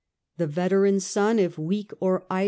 [0.37, 1.37] The veteran^s son.
[1.37, 2.39] if weak or idle, A.